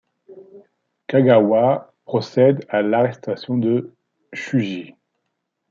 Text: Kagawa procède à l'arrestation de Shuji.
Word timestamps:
Kagawa 1.07 1.93
procède 2.05 2.65
à 2.69 2.81
l'arrestation 2.81 3.55
de 3.59 3.93
Shuji. 4.33 4.95